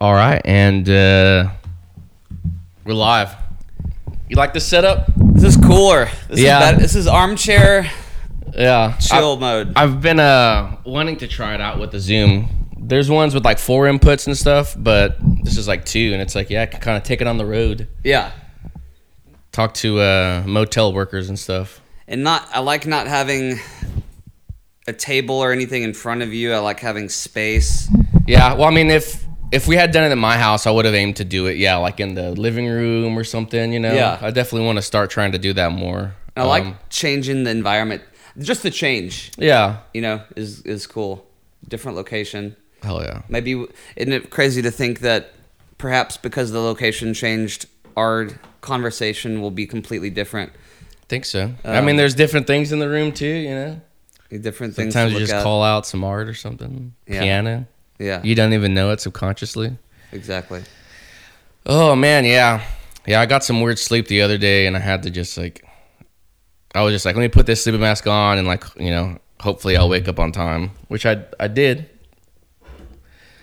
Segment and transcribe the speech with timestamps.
[0.00, 1.50] All right, and uh,
[2.86, 3.36] we're live.
[4.30, 5.04] You like the setup?
[5.14, 6.08] This is cooler.
[6.26, 6.56] This Yeah.
[6.56, 6.80] Is better.
[6.80, 7.90] This is armchair
[8.56, 9.74] Yeah, chill mode.
[9.76, 12.48] I've been uh wanting to try it out with the Zoom.
[12.78, 16.34] There's ones with like four inputs and stuff, but this is like two, and it's
[16.34, 18.30] like yeah, I can kind of take it on the road, yeah.
[19.52, 21.82] talk to uh, motel workers and stuff.
[22.08, 23.60] And not I like not having
[24.86, 26.54] a table or anything in front of you.
[26.54, 27.86] I like having space.
[28.26, 30.84] Yeah, well, I mean, if if we had done it at my house, I would
[30.84, 31.56] have aimed to do it.
[31.56, 33.72] Yeah, like in the living room or something.
[33.72, 33.92] You know.
[33.92, 34.18] Yeah.
[34.20, 36.14] I definitely want to start trying to do that more.
[36.36, 38.02] I like Um, changing the environment.
[38.38, 39.78] Just the change, Yeah.
[39.92, 41.26] you know, is is cool.
[41.68, 42.56] Different location.
[42.82, 43.22] Hell yeah.
[43.28, 45.34] Maybe isn't it crazy to think that
[45.78, 48.28] perhaps because the location changed, our
[48.62, 50.52] conversation will be completely different.
[50.52, 51.52] I think so.
[51.64, 53.26] I Um, mean, there's different things in the room too.
[53.26, 53.80] You know.
[54.30, 54.94] Different things.
[54.94, 55.42] Sometimes you just at.
[55.42, 56.94] call out some art or something.
[57.08, 57.20] Yeah.
[57.22, 57.66] Piano.
[58.00, 58.22] Yeah.
[58.24, 59.76] You don't even know it subconsciously.
[60.10, 60.62] Exactly.
[61.66, 62.64] Oh man, yeah,
[63.06, 63.20] yeah.
[63.20, 65.64] I got some weird sleep the other day, and I had to just like,
[66.74, 69.18] I was just like, let me put this sleeping mask on, and like, you know,
[69.40, 71.88] hopefully I'll wake up on time, which I I did.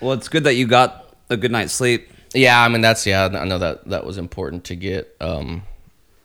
[0.01, 2.09] Well, it's good that you got a good night's sleep.
[2.33, 3.29] Yeah, I mean that's yeah.
[3.31, 5.15] I know that that was important to get.
[5.21, 5.61] Um,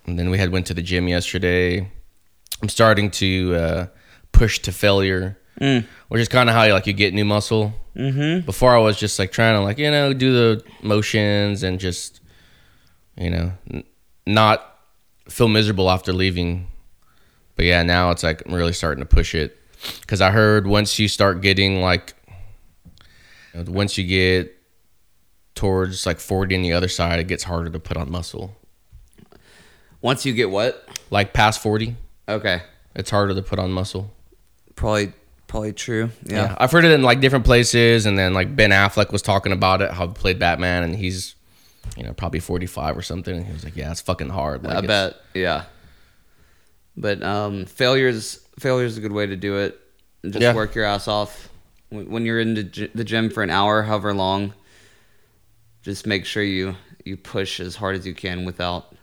[0.06, 1.88] and then we had went to the gym yesterday.
[2.62, 3.86] I'm starting to uh,
[4.32, 7.74] push to failure, which is kind of how you like you get new muscle.
[7.96, 8.46] Mm-hmm.
[8.46, 12.20] Before I was just like trying to like you know do the motions and just
[13.16, 13.84] you know n-
[14.26, 14.78] not
[15.28, 16.66] feel miserable after leaving.
[17.56, 19.58] But yeah, now it's like I'm really starting to push it
[20.00, 22.14] because I heard once you start getting like
[23.66, 24.56] once you get
[25.54, 28.56] towards like 40 on the other side, it gets harder to put on muscle.
[30.00, 30.88] Once you get what?
[31.10, 31.94] Like past 40,
[32.28, 32.62] Okay.
[32.96, 34.10] it's harder to put on muscle.
[34.74, 35.12] Probably
[35.52, 36.10] probably true.
[36.24, 36.56] Yeah.
[36.58, 39.80] I've heard it in like different places, and then like Ben Affleck was talking about
[39.82, 41.36] it, how he played Batman, and he's,
[41.96, 43.36] you know, probably 45 or something.
[43.36, 44.64] And he was like, yeah, it's fucking hard.
[44.64, 45.16] Like, I bet.
[45.34, 45.64] Yeah.
[46.96, 49.78] But um failure's is a good way to do it.
[50.24, 50.54] Just Yeah.
[50.54, 51.48] work your ass off.
[51.90, 54.54] When when you're in the the gym for an hour, however long,
[55.82, 58.94] just make sure you you push as hard as you can without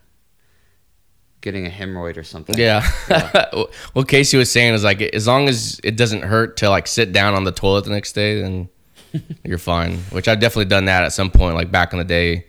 [1.42, 2.58] getting a hemorrhoid or something.
[2.58, 2.86] Yeah.
[3.94, 7.12] what Casey was saying is like, as long as it doesn't hurt to like sit
[7.12, 8.70] down on the toilet the next day, then
[9.44, 9.98] you're fine.
[10.12, 12.46] Which I've definitely done that at some point, like back in the day,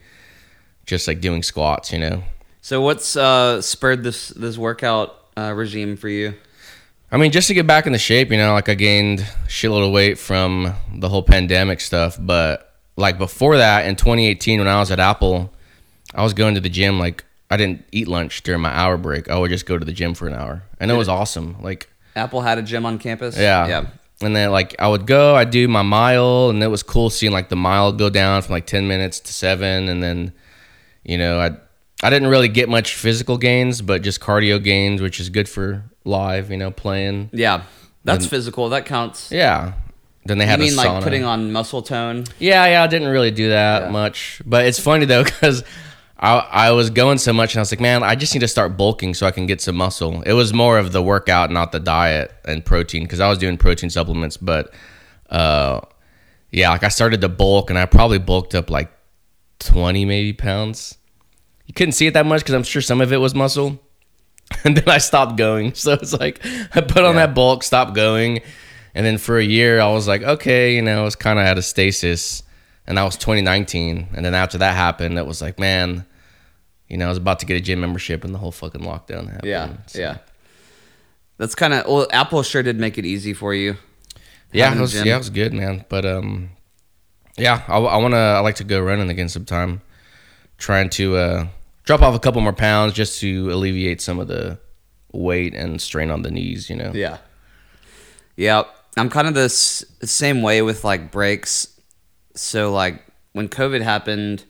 [0.87, 2.23] just like doing squats, you know.
[2.63, 6.35] So what's uh spurred this this workout uh, regime for you?
[7.13, 9.93] I mean, just to get back into shape, you know, like I gained shitload of
[9.93, 12.17] weight from the whole pandemic stuff.
[12.21, 15.53] But like before that, in 2018, when I was at Apple,
[16.15, 17.01] I was going to the gym.
[17.01, 19.29] Like I didn't eat lunch during my hour break.
[19.29, 21.57] I would just go to the gym for an hour, and it was awesome.
[21.61, 23.37] Like Apple had a gym on campus.
[23.37, 23.87] yeah, Yeah.
[24.23, 27.33] And then like I would go, I'd do my mile, and it was cool seeing
[27.33, 30.33] like the mile go down from like 10 minutes to seven, and then
[31.05, 31.51] you know I
[32.03, 35.85] I didn't really get much physical gains, but just cardio gains, which is good for
[36.05, 37.31] live, you know, playing.
[37.33, 37.63] Yeah.
[38.05, 38.69] That's And- physical.
[38.71, 39.31] That counts.
[39.31, 39.73] Yeah.
[40.27, 41.03] Then they You had mean a like sauna.
[41.03, 42.25] putting on muscle tone?
[42.39, 43.89] Yeah, yeah, I didn't really do that Yeah.
[43.91, 45.65] much, but it's funny though because
[46.21, 48.49] I I was going so much and I was like, man, I just need to
[48.49, 50.23] start bulking so I can get some muscle.
[50.23, 53.57] It was more of the workout, not the diet and protein, because I was doing
[53.57, 54.73] protein supplements, but
[55.31, 55.81] uh,
[56.51, 58.91] yeah, like I started to bulk and I probably bulked up like
[59.59, 60.99] twenty maybe pounds.
[61.67, 63.81] You couldn't see it that much because I'm sure some of it was muscle.
[64.65, 65.73] And then I stopped going.
[65.75, 66.45] So it's like
[66.75, 67.27] I put on Yeah.
[67.27, 68.41] that bulk, stopped going.
[68.97, 71.45] And then for a year, I was like, okay, you know, I was kind of
[71.47, 72.43] at a stasis.
[72.89, 74.09] And that was 2019.
[74.13, 76.05] And then after that happened, it was like, man,
[76.91, 79.27] you know, I was about to get a gym membership and the whole fucking lockdown
[79.31, 79.45] happened.
[79.45, 80.19] Yeah, So- yeah.
[81.39, 82.07] That's kind of well.
[82.13, 83.77] Apple sure did make it easy for you.
[84.53, 85.87] Yeah, it was, yeah, it was good, man.
[85.89, 86.51] But um,
[87.39, 89.81] yeah, I, I want to, I like to go running again sometime.
[90.59, 91.47] Trying to uh,
[91.85, 94.59] drop off a couple more pounds just to alleviate some of the
[95.13, 96.93] weight and strain on the knees, you know?
[96.95, 97.17] Yeah,
[98.37, 98.65] yeah.
[98.99, 101.69] I'm kind of the s- same way with like breaks.
[102.35, 103.03] So like
[103.33, 104.45] when COVID happened,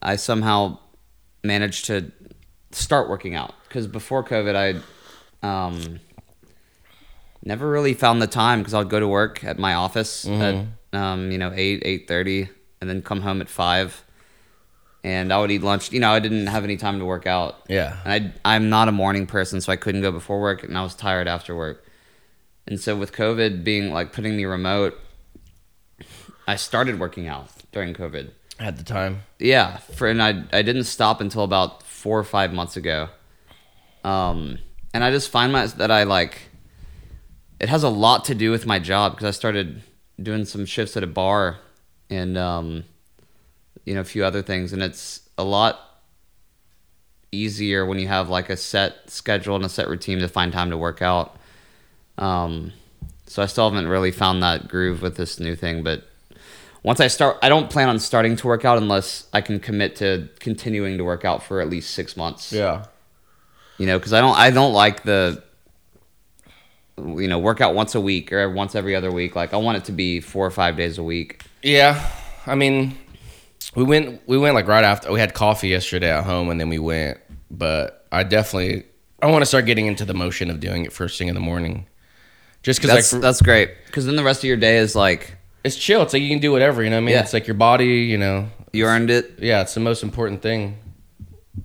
[0.00, 0.78] I somehow
[1.42, 2.10] managed to
[2.70, 4.82] start working out because before COVID,
[5.42, 6.00] I um,
[7.42, 11.30] never really found the time because I'd go to work at my office at um,
[11.30, 12.48] you know eight eight thirty,
[12.80, 14.04] and then come home at five,
[15.04, 15.92] and I would eat lunch.
[15.92, 17.56] You know, I didn't have any time to work out.
[17.68, 17.96] Yeah.
[18.04, 20.82] And I, I'm not a morning person, so I couldn't go before work, and I
[20.82, 21.84] was tired after work.
[22.66, 24.98] And so with COVID being like putting me remote,
[26.46, 28.30] I started working out during COVID.
[28.60, 29.22] At the time.
[29.38, 33.08] Yeah, for and I I didn't stop until about four or five months ago.
[34.04, 34.58] Um,
[34.92, 36.50] and I just find my that I like.
[37.60, 39.82] It has a lot to do with my job because I started
[40.20, 41.58] doing some shifts at a bar,
[42.10, 42.84] and um,
[43.84, 45.80] you know a few other things, and it's a lot
[47.30, 50.70] easier when you have like a set schedule and a set routine to find time
[50.70, 51.36] to work out.
[52.16, 52.72] Um,
[53.26, 56.07] so I still haven't really found that groove with this new thing, but
[56.88, 59.96] once I start, I don't plan on starting to work out unless I can commit
[59.96, 62.50] to continuing to work out for at least six months.
[62.50, 62.86] Yeah.
[63.76, 65.44] You know, because I don't, I don't like the,
[66.96, 69.36] you know, workout once a week or once every other week.
[69.36, 71.42] Like I want it to be four or five days a week.
[71.62, 72.10] Yeah.
[72.46, 72.96] I mean,
[73.74, 76.70] we went we went like right after we had coffee yesterday at home and then
[76.70, 77.18] we went.
[77.50, 78.84] But I definitely
[79.20, 81.40] I want to start getting into the motion of doing it first thing in the
[81.42, 81.86] morning.
[82.62, 83.72] Just because That's like that's great.
[83.84, 85.37] Because then the rest of your day is like
[85.68, 86.02] it's chill.
[86.02, 86.82] It's like you can do whatever.
[86.82, 87.14] You know what I mean?
[87.14, 87.20] Yeah.
[87.22, 88.02] It's like your body.
[88.12, 88.48] You know.
[88.72, 89.38] you earned it.
[89.38, 89.62] Yeah.
[89.62, 90.78] It's the most important thing.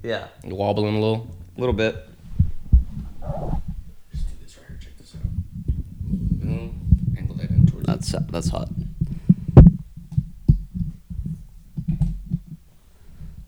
[0.02, 1.28] Yeah, You're wobbling a little.
[1.56, 1.96] a little bit.
[4.12, 4.80] Just do this right here.
[4.82, 5.22] Check this out.
[6.02, 7.16] Boom.
[7.18, 7.86] Angle that in towards.
[7.86, 8.70] That's that's hot.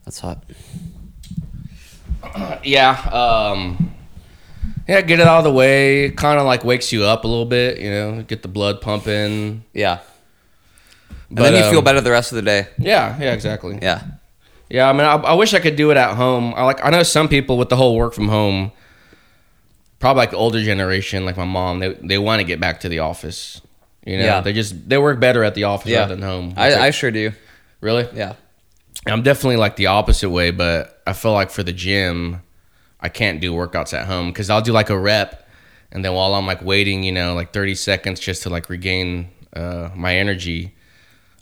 [0.04, 0.44] That's hot.
[2.64, 2.90] Yeah.
[3.12, 3.94] Um,
[4.88, 5.00] yeah.
[5.00, 6.10] Get it out of the way.
[6.10, 7.80] Kind of like wakes you up a little bit.
[7.80, 8.22] You know.
[8.22, 9.64] Get the blood pumping.
[9.72, 10.00] Yeah.
[11.28, 12.68] And But, then you feel um, better the rest of the day.
[12.78, 13.16] Yeah.
[13.20, 13.32] Yeah.
[13.32, 13.78] Exactly.
[13.82, 14.02] Yeah.
[14.68, 16.52] Yeah, I mean, I, I wish I could do it at home.
[16.56, 18.72] I like, I know some people with the whole work from home,
[20.00, 22.88] probably like the older generation, like my mom, they they want to get back to
[22.88, 23.60] the office.
[24.04, 24.40] You know, Yeah.
[24.40, 26.00] they just they work better at the office Yeah.
[26.00, 26.54] rather than home.
[26.56, 27.32] I, I sure do.
[27.80, 28.34] really, Yeah.
[29.06, 32.42] I'm definitely like the opposite way, but I feel like for the gym,
[33.00, 35.48] I can't do workouts at home because I'll do like a rep,
[35.92, 39.28] and then while I'm like waiting, you know, like 30 seconds just to like regain
[39.54, 40.74] uh, my energy,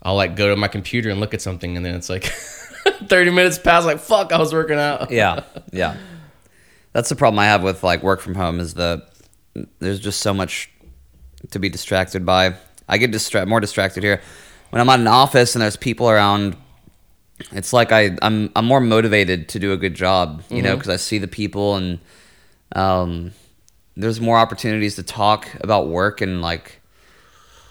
[0.04, 2.24] I'll like go to my computer and look at something, and then it's like
[3.06, 5.10] 30 minutes past, like fuck, I was working out.
[5.10, 5.44] Yeah.
[5.72, 5.96] Yeah.
[6.92, 9.04] That's the problem I have with like work from home is the
[9.78, 10.70] there's just so much
[11.50, 12.54] to be distracted by.
[12.88, 14.20] I get distra- more distracted here
[14.70, 16.56] when I'm at an office and there's people around.
[17.52, 20.88] It's like I I'm I'm more motivated to do a good job, you know, because
[20.90, 21.98] I see the people and
[22.76, 23.32] um,
[23.96, 26.80] there's more opportunities to talk about work and like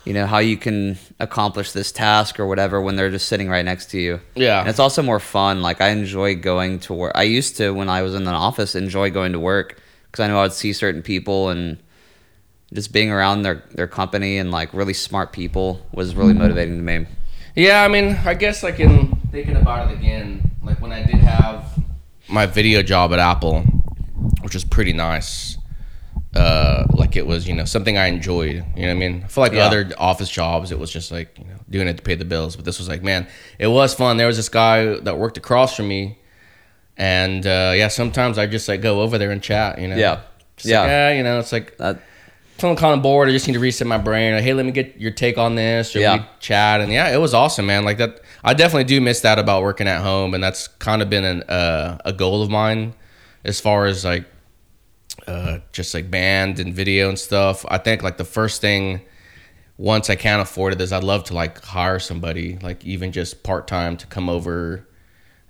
[0.05, 3.63] you know how you can accomplish this task or whatever when they're just sitting right
[3.63, 4.19] next to you.
[4.35, 4.59] Yeah.
[4.59, 5.61] And it's also more fun.
[5.61, 7.13] Like I enjoy going to work.
[7.15, 9.79] I used to when I was in an office enjoy going to work
[10.11, 11.77] because I know I would see certain people and
[12.73, 16.83] just being around their their company and like really smart people was really motivating to
[16.83, 17.07] me.
[17.55, 21.15] Yeah, I mean, I guess like in thinking about it again, like when I did
[21.15, 21.79] have
[22.27, 23.61] my video job at Apple,
[24.41, 25.57] which was pretty nice.
[26.35, 28.55] Uh, like it was, you know, something I enjoyed.
[28.75, 29.21] You know what I mean?
[29.23, 29.65] I feel like Yeah.
[29.65, 32.55] other office jobs, it was just like, you know, doing it to pay the bills.
[32.55, 33.27] But this was like, man,
[33.59, 34.17] it was fun.
[34.17, 36.17] There was this guy that worked across from me,
[36.97, 39.79] and uh, yeah, sometimes I just like go over there and chat.
[39.79, 39.95] You know?
[39.95, 40.21] Yeah.
[40.57, 40.79] Just Yeah.
[40.81, 41.11] Like, yeah.
[41.13, 41.99] You know, it's like That
[42.57, 43.27] feeling kind of bored.
[43.29, 44.33] I just need to reset my brain.
[44.33, 46.17] Like, hey, let me get your take on this, or Yeah.
[46.17, 46.81] we chat.
[46.81, 47.83] And yeah, it was awesome, man.
[47.85, 51.09] Like that, I definitely do miss that about working at home, and that's kind of
[51.09, 52.93] been an, uh, a goal of mine,
[53.45, 54.25] as far as like,
[55.27, 57.65] uh, just like band and video and stuff.
[57.69, 59.01] I think like the first thing,
[59.77, 63.43] once I can't afford it, is I'd love to like hire somebody, like even just
[63.43, 64.87] part time, to come over.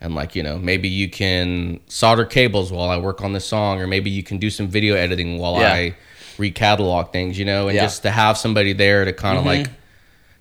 [0.01, 3.79] And like you know, maybe you can solder cables while I work on this song,
[3.79, 5.71] or maybe you can do some video editing while Yeah.
[5.73, 5.95] I
[6.37, 7.83] recatalog things, you know, and Yeah.
[7.83, 9.67] just to have somebody there to kind of like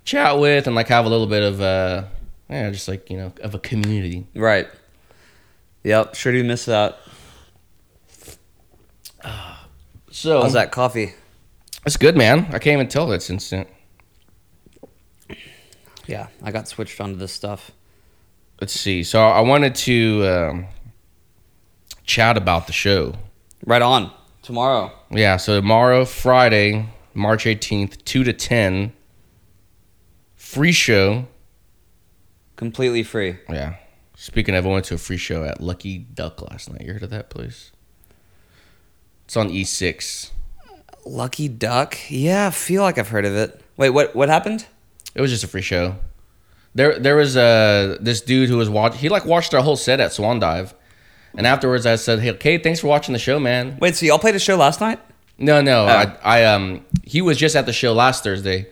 [0.04, 2.04] chat with and like have a little bit of uh
[2.50, 4.26] yeah, just like, you know, of a community.
[4.34, 4.68] right.
[5.84, 6.14] Yep.
[6.16, 6.98] Sure do miss that.
[10.12, 11.14] So How's that coffee?
[11.86, 12.40] It's good, man.
[12.50, 13.66] I can't even tell it's instant.
[16.06, 17.70] Yeah, I got switched onto this stuff.
[18.60, 19.04] Let's see.
[19.04, 20.66] So I wanted to um,
[22.04, 23.14] chat about the show.
[23.64, 24.12] Right on.
[24.42, 24.92] Tomorrow.
[25.10, 28.92] Yeah, so tomorrow, Friday, March 18th, 2 to 10.
[30.36, 31.26] Free show.
[32.56, 33.38] Completely free.
[33.48, 33.76] Yeah.
[34.14, 36.82] Speaking of, I went to a free show at Lucky Duck last night.
[36.82, 37.72] You heard of that place?
[39.32, 40.30] It's on E E6.
[41.06, 41.96] Lucky Duck?
[42.10, 43.58] Yeah, I feel like I've heard of it.
[43.78, 44.66] Wait, what what happened?
[45.14, 45.96] It was just a free show.
[46.74, 48.98] There, there was uh, this dude who was watching.
[48.98, 50.74] He like watched our whole set at Swan Dive,
[51.34, 54.18] and afterwards I said, "Hey, okay, thanks for watching the show, man." Wait, so y'all
[54.18, 55.00] played a show last night?
[55.38, 55.86] No, no, Oh.
[55.86, 58.66] I, I, um, he was just at the show last Thursday,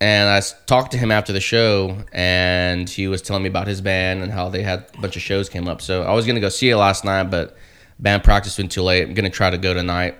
[0.00, 3.80] and I talked to him after the show, and he was telling me about his
[3.80, 5.80] band and how they had a bunch of shows came up.
[5.80, 7.56] So I was gonna go see it last night, but
[7.98, 9.06] band practice went too late.
[9.06, 10.16] I'm gonna try to go tonight.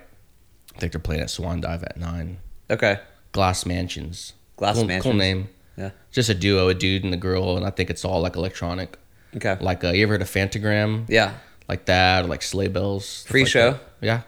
[0.74, 2.38] I think they're playing at Swan Dive at nine.
[2.70, 2.98] Okay.
[3.32, 4.32] Glass Mansions.
[4.56, 5.48] Glass cool, Cool name.
[5.76, 5.90] Yeah.
[6.10, 8.98] Just a duo, a dude and a girl, and I think it's all like electronic.
[9.36, 9.56] Okay.
[9.60, 11.04] Like uh, you ever heard of Phantogram?
[11.08, 11.34] Yeah.
[11.68, 13.24] Like that, or like sleigh bells.
[13.28, 13.70] Free like show?
[13.72, 13.80] that.
[14.00, 14.20] Yeah,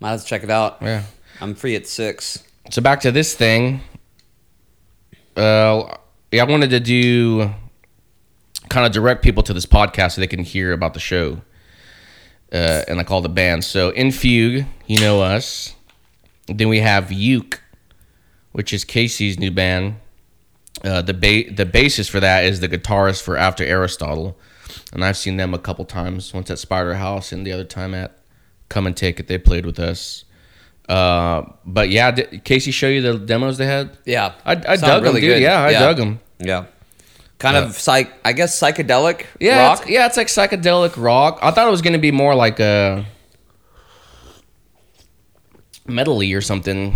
[0.00, 0.78] Might to check it out.
[0.82, 1.04] yeah.
[1.40, 2.42] I'm free at six.
[2.70, 3.80] So back to this thing.
[5.36, 5.96] Uh,
[6.32, 7.50] yeah, I wanted to do
[8.68, 11.40] kind of direct people to this podcast so they can hear about the show
[12.52, 13.66] uh, and like all the bands.
[13.66, 15.74] So in Fugue, you know us.
[16.46, 17.60] Then we have Uke,
[18.52, 19.96] which is Casey's new band.
[20.84, 24.36] Uh, the ba- the basis for that is the guitarist for After Aristotle,
[24.92, 26.32] and I've seen them a couple times.
[26.34, 28.18] Once at Spider House, and the other time at
[28.68, 29.26] Come and Take It.
[29.26, 30.24] They played with us.
[30.88, 33.96] Uh, but yeah, did Casey show you the demos they had?
[34.04, 35.22] Yeah, I, I dug them, dude.
[35.22, 35.42] good.
[35.42, 35.80] Yeah, I Yeah.
[35.80, 36.20] dug them.
[36.38, 36.66] Yeah,
[37.38, 38.12] kind of psych.
[38.24, 39.80] I guess psychedelic Yeah, rock.
[39.82, 41.38] It's, yeah, it's like psychedelic rock.
[41.42, 43.04] I thought it was gonna be more like a
[45.86, 46.94] metally or something,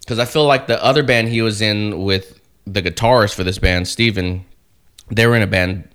[0.00, 3.58] because I feel like the other band he was in with the guitarist for this
[3.58, 4.44] band, Steven,
[5.10, 5.88] they were in a band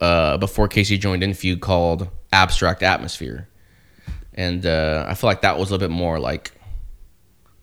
[0.00, 3.48] uh, before Casey joined Infugue called Abstract Atmosphere,
[4.34, 6.50] and uh, I feel like that was a little bit more like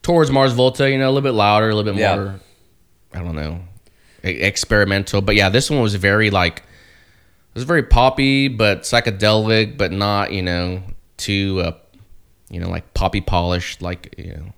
[0.01, 2.15] towards Mars Volta, you know, a little bit louder, a little bit Yeah.
[2.15, 2.39] more.
[3.13, 3.59] I don't know,
[4.23, 5.21] experimental.
[5.21, 10.31] But yeah, this one was very like it was very poppy, but psychedelic, but not
[10.31, 10.83] you know
[11.17, 11.71] too uh,
[12.49, 14.53] you know like poppy polished like you know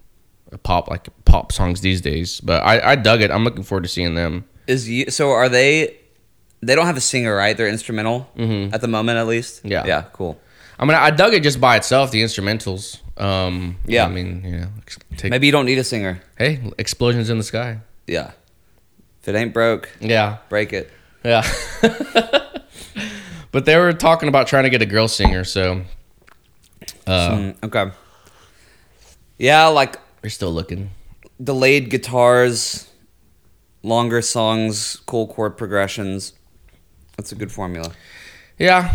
[0.52, 2.40] a pop like pop songs these days.
[2.42, 3.32] But I I dug it.
[3.32, 4.46] I'm looking forward to seeing them.
[4.68, 5.32] Is you so?
[5.32, 5.98] Are they?
[6.64, 7.58] They don't have a singer, right?
[7.58, 8.72] They're instrumental Mhm.
[8.72, 9.62] at the moment, at least.
[9.66, 9.84] Yeah.
[9.86, 10.04] Yeah.
[10.14, 10.40] Cool.
[10.78, 13.00] I mean, I dug it just by itself, the instrumentals.
[13.18, 14.06] Um, Yeah.
[14.06, 14.68] I mean, you know,
[15.18, 16.22] take, Maybe you don't need a singer.
[16.38, 17.80] hey, explosions in the sky.
[18.06, 18.32] Yeah.
[19.22, 20.90] If it ain't broke, Yeah, break it.
[21.24, 21.48] yeah.
[23.52, 25.82] but they were talking about trying to get a girl singer, so
[27.08, 27.92] uh, Mm, okay.
[29.38, 30.92] Yeah, like they're still looking.
[31.44, 32.90] delayed guitars,
[33.84, 36.34] longer songs, cool chord progressions.
[37.18, 37.92] That's a good formula.
[38.58, 38.94] Yeah,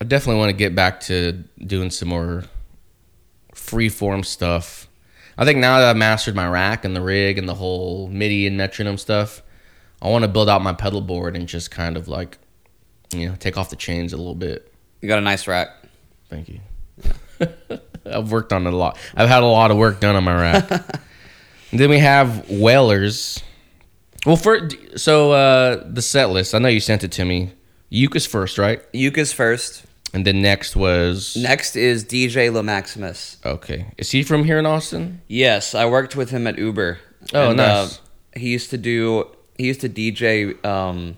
[0.00, 1.32] I definitely want to get back to
[1.64, 2.44] doing some more
[3.54, 4.87] free form stuff.
[5.38, 8.48] I think now that I've mastered my rack and the rig and the whole MIDI
[8.48, 9.40] and metronome stuff,
[10.02, 12.38] I want to build out my pedal board and just kind of like,
[13.14, 14.72] you know, take off the chains a little bit.
[15.00, 15.68] You got a nice rack.
[16.28, 16.60] Thank you.
[18.04, 18.98] I've worked on it a lot.
[19.14, 20.68] I've had a lot of work done on my rack.
[21.72, 23.42] then we have Whalers.
[24.26, 26.54] Well, for so uh, the set list.
[26.54, 27.52] I know you sent it to me.
[27.90, 28.82] Is first, right?
[28.92, 29.84] Yuka's first.
[30.14, 33.36] And then next was Next is DJ La Maximus.
[33.44, 33.92] okay.
[33.98, 35.20] Is he from here in Austin?
[35.28, 36.98] Yes, I worked with him at Uber.
[37.34, 38.00] Oh, nice.
[38.34, 39.26] he used to do.
[39.58, 41.16] He used to DJ um,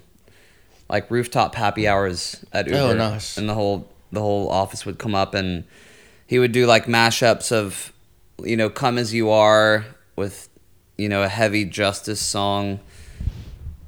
[0.88, 2.78] like rooftop happy hours at Uber.
[2.78, 3.36] Oh, nice.
[3.36, 5.62] And the whole the whole office would come up and
[6.26, 7.92] he would do like mashups of,
[8.42, 9.84] you know, "Come as You Are"
[10.16, 10.48] with,
[10.98, 12.80] you know, a heavy Justice song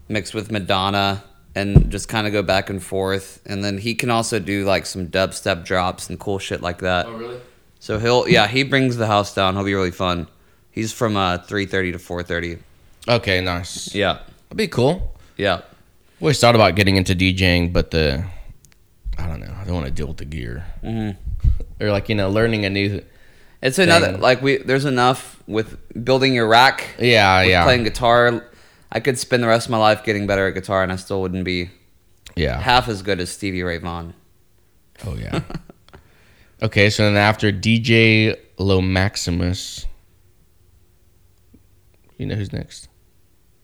[0.09, 1.25] mixed with Madonna.
[1.55, 4.87] And just kind of go back and forth, and then he can also do like
[4.87, 7.05] some dubstep drops and cool shit like that.
[7.07, 7.41] Oh, really?
[7.79, 9.55] So he'll yeah he brings the house down.
[9.55, 10.29] He'll be really fun.
[10.71, 12.59] He's from uh three thirty to four thirty.
[13.07, 13.95] Okay, nice.
[13.95, 15.15] Yeah, That'd be cool.
[15.37, 15.61] yeah.
[16.23, 18.25] Always thought about getting into DJing, but the
[19.19, 19.53] I don't know.
[19.61, 20.65] I don't want to deal with the gear.
[20.83, 21.17] Mhm.
[21.81, 23.03] Or like you know, learning a new.
[23.61, 24.21] It's another Thing.
[24.21, 24.57] like we.
[24.57, 26.95] There's enough with building your rack.
[26.99, 28.47] Yeah, with yeah, Playing guitar,
[28.93, 31.23] I could spend the rest of my life getting better at guitar, and I still
[31.23, 31.71] wouldn't be
[32.37, 32.61] yeah.
[32.61, 34.13] half as good as Stevie Ray Vaughan.
[35.07, 35.41] Oh yeah.
[36.63, 39.87] okay, so then after DJ Lomaximus,
[42.19, 42.89] you know who's next?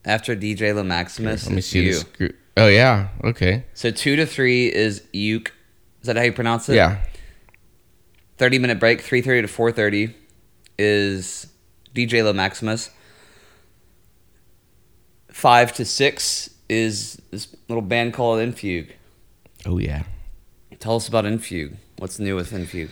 [0.03, 1.93] After DJ La Maximus, Let me see you.
[1.93, 2.35] this group.
[2.57, 3.09] Oh yeah.
[3.23, 3.65] Okay.
[3.75, 5.53] So two to three is Uke.
[6.01, 6.75] Is that how you pronounce it?
[6.75, 7.03] Yeah.
[8.37, 10.15] Thirty minute break, three thirty to four thirty,
[10.79, 11.45] is
[11.93, 12.89] DJ La Maximus.
[15.39, 18.91] Five to six is this little band called Infugue.
[19.65, 20.03] Oh yeah.
[20.79, 21.77] Tell us about Infugue.
[21.97, 22.89] What's new with Infugue?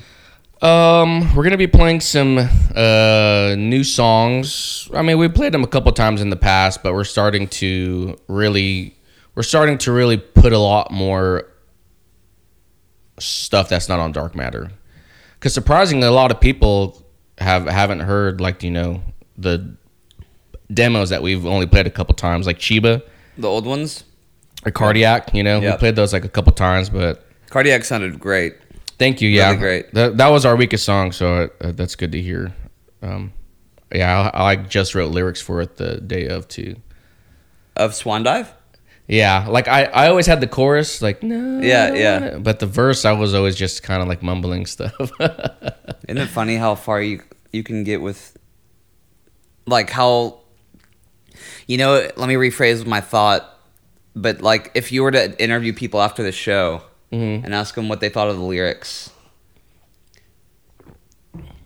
[0.66, 2.38] Um, we're gonna be playing some
[2.74, 4.88] uh new songs.
[4.94, 8.16] I mean, we played them a couple times in the past, but we're starting to
[8.30, 8.96] really,
[9.36, 11.50] we're starting to really put a lot more
[13.20, 14.72] stuff that's not on Dark Matter.
[15.34, 17.06] Because surprisingly, a lot of people
[17.40, 19.04] have haven't heard like you know
[19.38, 19.76] the
[20.74, 23.02] demos that we've only played a couple times, like Chiba
[23.38, 24.04] The old ones?
[24.66, 25.34] or Cardiac.
[25.34, 25.80] You know, we Yep.
[25.80, 28.56] played those like a couple times, but Cardiac sounded great.
[29.00, 29.30] Thank you.
[29.30, 29.94] Yeah, Really great.
[29.94, 32.52] That, that was our weakest song, so uh, that's good to hear.
[33.02, 33.32] Um,
[33.94, 36.76] yeah, I, I just wrote lyrics for it the day of too.
[37.76, 38.52] Of Swan Dive?
[39.08, 42.38] Yeah, like I, I always had the chorus like no, Yeah, yeah.
[42.40, 44.94] but the verse I was always just kind of like mumbling stuff.
[45.20, 47.22] Isn't it funny how far you
[47.54, 48.36] you can get with
[49.66, 50.40] like how
[51.68, 53.58] you know, let me rephrase my thought,
[54.16, 57.44] but like if you were to interview people after the show Mhm.
[57.46, 59.10] and ask them what they thought of the lyrics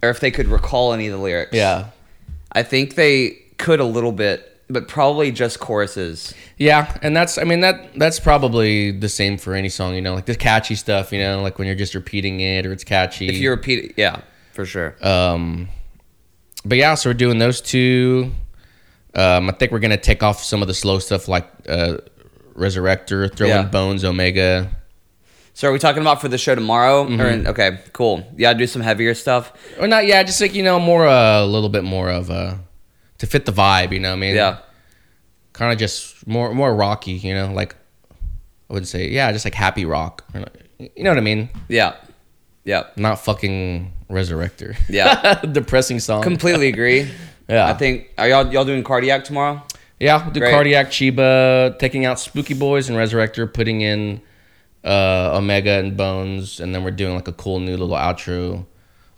[0.03, 1.53] or if they could recall any of the lyrics.
[1.53, 1.87] yeah,
[2.51, 6.33] I think they could a little bit but probably just choruses.
[6.57, 10.13] Yeah, and that's I mean that that's probably the same for any song, you know,
[10.13, 13.27] like the catchy stuff, you know, like when you're just repeating it or it's catchy.
[13.27, 14.21] If you repeat, yeah,
[14.53, 14.95] for sure.
[15.01, 15.67] um
[16.63, 18.31] but yeah, so we're doing those two.
[19.15, 21.97] Um I think we're going to take off some of the slow stuff like uh
[22.55, 23.63] Resurrector, Throwing Yeah.
[23.63, 24.69] Bones, Omega.
[25.53, 27.05] So are we talking about for the show tomorrow?
[27.05, 27.21] Mm-hmm.
[27.21, 28.25] in, okay, cool.
[28.37, 29.51] Yeah, do some heavier stuff.
[29.79, 32.59] Or not yeah, just like, you know, more uh, a little bit more of a
[33.19, 34.35] to fit the vibe, you know what I mean?
[34.35, 34.59] Yeah.
[35.53, 37.75] Kind of just more more rocky, you know, like
[38.69, 40.23] I would say, yeah, just like happy rock.
[40.79, 41.49] You know what I mean?
[41.67, 41.95] Yeah.
[42.63, 42.87] Yeah.
[42.95, 44.77] Not fucking Resurrector.
[44.89, 45.41] Yeah.
[45.51, 46.23] Depressing song.
[46.23, 47.09] Completely agree.
[47.51, 47.67] Yeah.
[47.67, 49.61] I think are y'all y'all doing cardiac tomorrow?
[49.99, 50.51] Yeah, we'll do Great.
[50.51, 54.21] Cardiac Chiba, taking out Spooky Boys and Resurrector, putting in
[54.83, 58.65] uh, Omega and Bones, and then we're doing like a cool new little outro.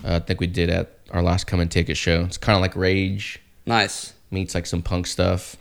[0.04, 2.24] Uh, I think we did at our last Come and Take It show.
[2.26, 4.14] It's kind of like Rage Nice.
[4.32, 5.56] meets like some punk stuff.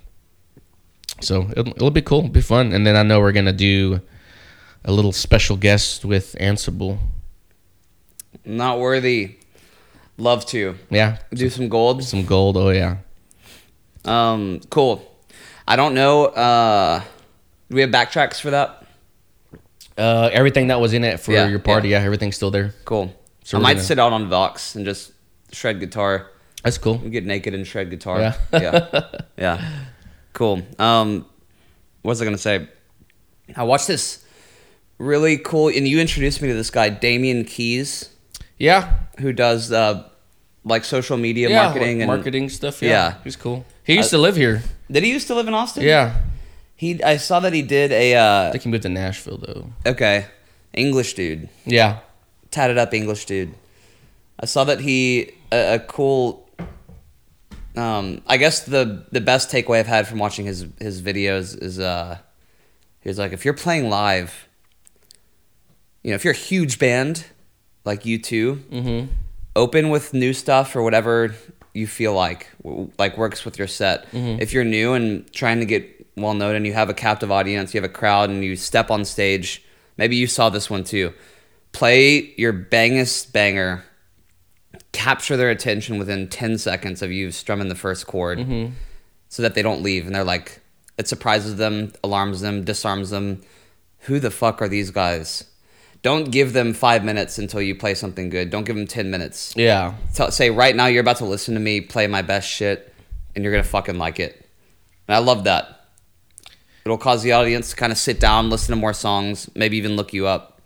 [1.21, 2.73] So it'll, it'll be cool, it'll be fun.
[2.73, 4.00] And then I know we're gonna do
[4.85, 6.99] a little special guest with Ansible.
[8.45, 9.37] Not worthy.
[10.19, 12.04] Love to Yeah, do some gold.
[12.04, 12.57] some gold.
[12.57, 12.97] Oh yeah.
[14.04, 15.09] Um, cool.
[15.66, 16.26] I don't know.
[16.26, 17.00] Uh,
[17.71, 18.85] do we have backtracks for that?
[19.97, 21.99] Uh, everything that was in it for Yeah, your party, yeah.
[22.00, 22.04] yeah.
[22.04, 22.75] everything's still there.
[22.85, 23.14] Cool.
[23.45, 25.12] So I might gonna- sit out on Vox and just
[25.52, 26.31] shred guitar.
[26.62, 26.99] That's cool.
[26.99, 28.21] Get naked and shred guitar.
[28.21, 28.35] Yeah.
[28.52, 29.04] yeah.
[29.37, 29.71] Yeah.
[30.33, 30.62] Cool.
[30.78, 31.26] Um,
[32.02, 32.69] what was I gonna say?
[33.57, 34.25] I watched this
[34.99, 38.09] really cool, and you introduced me to this guy, Damian Keyes,
[38.59, 40.09] Yeah, who does uh,
[40.64, 42.82] like social media yeah, marketing and marketing stuff.
[42.82, 43.14] Yeah, Yeah.
[43.25, 43.64] he's cool.
[43.85, 44.62] He used to live here.
[44.90, 45.82] Did he used to live in Austin?
[45.82, 46.14] Yeah,
[46.76, 47.02] He.
[47.02, 48.14] I saw that he did a.
[48.14, 49.73] Uh, I think he moved to Nashville though.
[49.90, 50.26] okay,
[50.73, 51.49] English dude.
[51.64, 51.99] Yeah,
[52.50, 53.54] tatted up English dude.
[54.38, 56.49] I saw that he a, a cool.
[57.75, 61.78] Um, I guess the the best takeaway I've had from watching his his videos is
[61.80, 62.18] uh,
[63.00, 64.47] he was like, if you're playing live,
[66.02, 67.25] you know, if you're a huge band
[67.85, 69.12] like U2 mm-hmm.
[69.57, 71.35] open with new stuff or whatever
[71.75, 72.51] you feel like
[72.99, 74.07] like works with your set.
[74.40, 77.75] If you're new and trying to get well known and you have a captive audience,
[77.75, 79.62] you have a crowd and you step on stage,
[79.97, 81.12] maybe you saw this one too.
[81.73, 83.85] Play your bangest banger,
[84.92, 88.38] capture their attention within 10 seconds of you strumming the first chord
[89.29, 90.61] so that they don't leave and they're like
[90.99, 93.40] it surprises them, alarms them, disarms them.
[94.01, 95.45] Who the fuck are these guys?
[96.03, 98.51] Don't give them five minutes until you play something good.
[98.51, 99.55] Don't give them 10 minutes.
[99.57, 102.93] yeah, Tell, say right now you're about to listen to me play my best shit
[103.35, 104.47] and you're gonna fucking like it
[105.09, 105.87] and i love that
[106.85, 109.97] it'll cause the audience to kind of sit down listen to more songs maybe even
[109.97, 110.61] look you up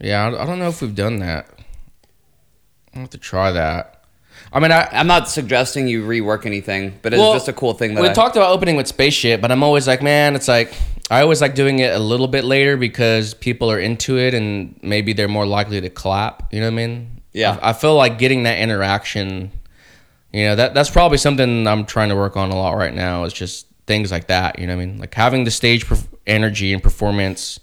[0.00, 0.26] yeah.
[0.26, 1.48] I don't know if we've done that.
[2.94, 4.04] I have to try that.
[4.52, 7.74] I mean, I i'm not suggesting you rework anything but it's Well, just a cool
[7.74, 10.48] thing that we I, talked about opening with spaceship, but I'm always like, man, it's
[10.48, 10.74] like
[11.10, 14.78] I always like doing it a little bit later because people are into it and
[14.82, 16.52] maybe they're more likely to clap.
[16.52, 17.20] You know what I mean?
[17.32, 17.58] Yeah.
[17.60, 19.52] I, I feel like getting that interaction.
[20.32, 23.24] You know that that's probably something I'm trying to work on a lot right now.
[23.24, 24.58] Is just things like that.
[24.58, 24.98] You know what I mean?
[24.98, 27.60] Like having the stage perf- energy and performance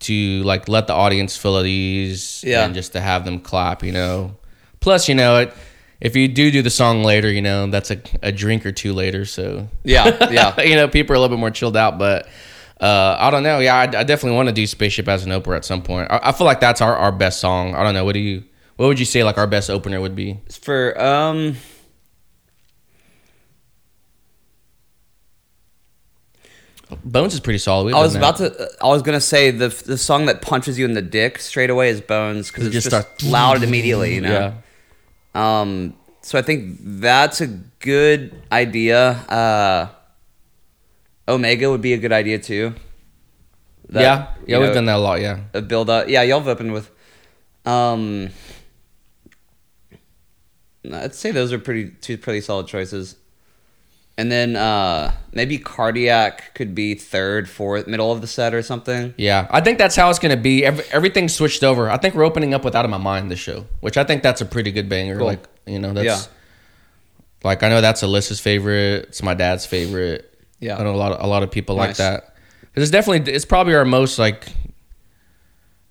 [0.00, 2.64] to like let the audience feel at ease Yeah.
[2.64, 3.82] and just to have them clap.
[3.82, 4.36] You know.
[4.80, 5.54] Plus, you know it.
[6.00, 8.92] If you do do the song later, you know that's a, a drink or two
[8.92, 9.24] later.
[9.24, 11.98] So yeah yeah you know, people are a little bit more chilled out.
[11.98, 12.26] But
[12.82, 13.60] uh, I don't know.
[13.60, 16.10] Yeah, I, I definitely want to do "Spaceship" as an opener at some point.
[16.10, 17.74] I, I feel like that's our, our best song.
[17.74, 18.04] I don't know.
[18.04, 18.42] What do you?
[18.76, 20.40] What would you say like our best opener would be?
[20.60, 21.56] for um
[27.04, 27.94] Bones is pretty solid.
[27.94, 28.58] I was about that.
[28.58, 28.68] to.
[28.82, 31.88] I was gonna say the the song that punches you in the dick straight away
[31.88, 34.14] is Bones because It it's just just, starts- loud immediately.
[34.14, 34.54] You know.
[35.34, 35.60] Yeah.
[35.60, 39.12] Um, so I think that's a good idea.
[39.12, 39.88] Uh,
[41.28, 42.74] Omega would be a good idea too.
[43.88, 44.26] That, yeah.
[44.46, 44.58] Yeah.
[44.58, 45.20] We've know, done that a lot.
[45.20, 45.40] Yeah.
[45.54, 46.08] A build up.
[46.08, 46.90] Yeah, y'all have opened with.
[47.64, 48.30] Um,
[50.90, 53.16] I'd say those are pretty two pretty solid choices.
[54.18, 59.14] And then uh, maybe cardiac could be third, fourth, middle of the set or something.
[59.16, 60.64] Yeah, I think that's how it's gonna be.
[60.66, 61.88] Every, everything's switched over.
[61.90, 64.22] I think we're opening up with "Out of My Mind" the show, which I think
[64.22, 65.16] that's a pretty good banger.
[65.16, 65.28] Cool.
[65.28, 66.20] Like you know, that's Yeah.
[67.42, 69.06] like I know that's Alyssa's favorite.
[69.08, 70.28] It's my dad's favorite.
[70.62, 70.78] Yeah.
[70.78, 71.98] I know a lot of a lot of people like Nice.
[71.98, 72.36] that.
[72.74, 74.46] It's definitely it's probably our most like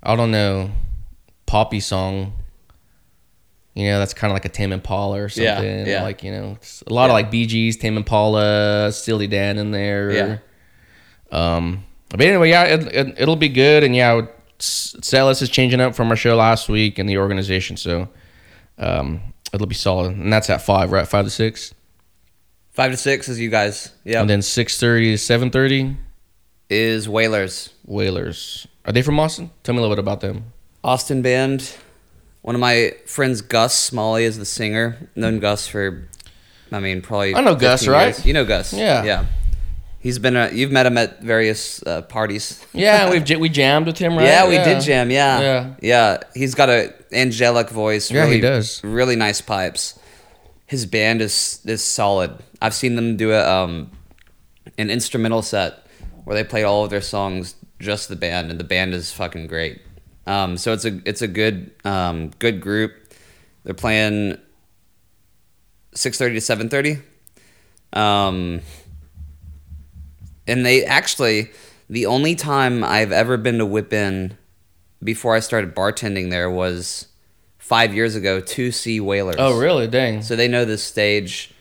[0.02, 0.72] I don't know
[1.46, 2.34] poppy song.
[3.74, 5.46] You know, that's kind of like a Tame Impala or something.
[5.64, 5.86] yeah.
[5.86, 6.04] yeah.
[6.04, 6.58] Like you know,
[6.88, 10.12] a lot of like Bee Gees, Tame Impala, Steely Dan in there.
[10.12, 10.38] Yeah.
[11.32, 14.22] Um, but anyway, yeah, it, it, it'll be good, and yeah,
[14.60, 18.10] Celis is changing up from our show last week and the organization, so
[18.78, 19.22] um,
[19.54, 21.08] it'll be solid, and that's at five, right?
[21.08, 21.74] Five to six.
[22.72, 23.92] Five to six is you guys.
[24.04, 24.22] Yeah.
[24.22, 25.98] And then six thirty to seven thirty,
[26.70, 27.74] is Whalers.
[27.86, 28.68] Whalers.
[28.86, 29.52] Are they from Austin?
[29.64, 30.54] Tell me a little bit about them.
[30.84, 31.76] Austin band.
[32.42, 35.10] One of my friends, Gus Smalley, is the singer.
[35.16, 36.08] Known Gus for,
[36.72, 37.36] I mean, probably.
[37.36, 38.26] I know Gus, 15 right?
[38.26, 38.74] You know Gus.
[38.74, 39.04] Yeah.
[39.04, 39.26] Yeah.
[40.00, 40.36] He's been.
[40.36, 42.66] A, you've met him at various uh, parties.
[42.74, 44.26] Yeah, we've we jammed with him, right?
[44.26, 45.12] Yeah, we did jam.
[45.12, 45.40] Yeah.
[45.42, 45.76] Yeah.
[45.82, 46.24] Yeah.
[46.34, 48.10] He's got a angelic voice.
[48.10, 48.84] Yeah, really, he does.
[48.84, 50.00] Really nice pipes.
[50.72, 52.32] His band is is solid.
[52.62, 53.92] I've seen them do a um
[54.78, 55.86] an instrumental set
[56.24, 59.48] where they played all of their songs just the band, and the band is fucking
[59.48, 59.82] great.
[60.26, 62.94] Um, so it's a it's a good um good group.
[63.66, 64.38] They're playing
[65.94, 67.00] six thirty to seven thirty.
[67.92, 68.62] Um,
[70.48, 71.52] and they actually
[71.90, 74.38] the only time I've ever been to Whip In
[75.04, 77.08] before I started bartending there was
[77.62, 79.38] five years ago to see Whalers.
[79.40, 79.88] Oh, really?
[79.88, 80.22] Dang.
[80.24, 81.54] So they know this stage.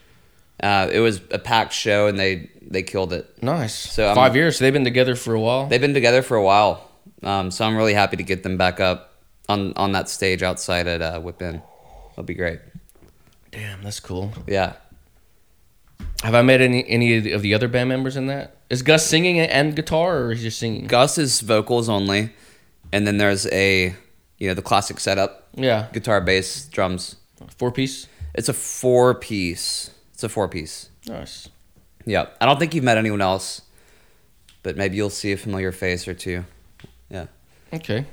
[0.61, 3.41] Uh, it was a packed show and they they killed it.
[3.41, 3.73] Nice.
[3.73, 4.57] So I'm- 5 years.
[4.57, 5.67] So they've been together for a while.
[5.67, 6.89] They've been together for a while,
[7.23, 9.13] um, so I'm really happy to get them back up
[9.49, 11.61] on on that stage outside at uh, Whip In.
[12.09, 12.59] That'll be great.
[13.51, 14.31] Damn, that's cool.
[14.47, 14.73] Yeah.
[16.23, 18.55] Have I met any any of the other band members in that?
[18.69, 20.87] Is Gus singing and guitar, or is he just singing?
[20.87, 22.31] Gus is vocals only,
[22.93, 23.95] and then there's a
[24.41, 27.15] you know the classic setup Yeah, guitar, bass, drums.
[27.57, 28.07] four piece.
[28.33, 29.91] It's a four piece.
[30.15, 30.89] It's a four piece.
[31.07, 31.47] Nice.
[32.05, 32.25] Yeah.
[32.41, 33.61] I don't think you've met anyone else,
[34.63, 36.43] but maybe you'll see a familiar face or two.
[37.09, 37.27] Yeah.
[37.71, 38.05] Okay.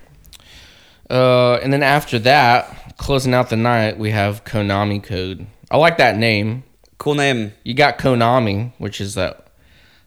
[1.08, 5.46] Uh, and then after that, closing out the night, we have Konami Code.
[5.70, 6.64] I like that name.
[6.98, 7.52] Cool name.
[7.64, 9.46] You got Konami, which is that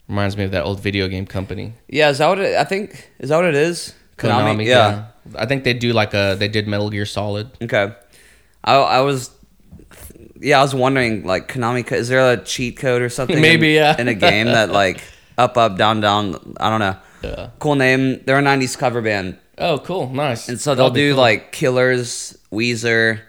[0.08, 1.74] reminds me of that old video game company.
[1.88, 3.10] Yeah, is that what it, I think?
[3.18, 3.96] Is that what it is?
[4.22, 4.66] Konami.
[4.66, 5.08] yeah.
[5.36, 7.50] I think they do like a they did Metal Gear Solid.
[7.62, 7.94] Okay.
[8.64, 9.32] I I was
[10.40, 13.84] yeah, I was wondering like Konami is there a cheat code or something Maybe, in,
[13.84, 14.02] yeah.
[14.02, 15.02] in a game that like
[15.38, 16.98] up up down down I don't know.
[17.24, 17.50] Yeah.
[17.60, 18.22] Cool name.
[18.26, 19.38] They're a 90s cover band.
[19.60, 20.50] Oh, cool, nice.
[20.50, 21.22] And so they'll That'll be do cool.
[21.22, 23.22] like Killers, Weezer.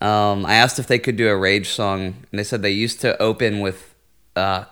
[0.00, 3.02] Um, I asked if they could do a Rage song, and they said they used
[3.02, 3.94] to open with.
[4.34, 4.64] Uh,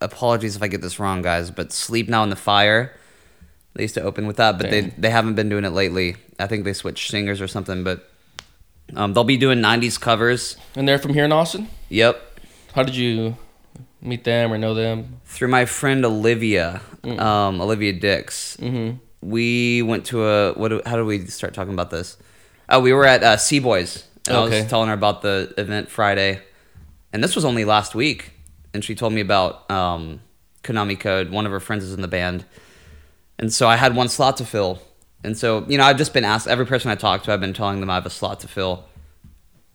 [0.00, 2.92] apologies if I get this wrong, guys, but "Sleep Now in the Fire."
[3.76, 4.94] They used to open with that, but they Dang.
[4.96, 6.16] they haven't been doing it lately.
[6.38, 8.08] I think they switched singers or something, but
[8.94, 10.56] um, they'll be doing '90s covers.
[10.74, 11.68] and they're from here in Austin.
[11.90, 12.40] Yep,
[12.74, 13.36] How did you
[14.00, 15.20] meet them or know them?
[15.26, 17.20] through my friend Olivia, Mm.
[17.20, 18.56] um, Olivia Dix.
[18.56, 18.96] Mm-hmm.
[19.20, 20.68] we went to a what?
[20.68, 22.16] do- How did we start talking about this?
[22.68, 24.60] Oh, we were at uh, Sea Boys, and I Okay.
[24.62, 26.40] was telling her about the event Friday,
[27.12, 28.32] and this was only last week,
[28.72, 30.20] and she told me about um,
[30.64, 31.30] Konami Code.
[31.30, 32.44] One of her friends is in the band,
[33.38, 34.80] and so I had one slot to fill,
[35.24, 37.52] and so you know I've just been asked every person I talk to, I've been
[37.54, 38.84] telling them I have a slot to fill.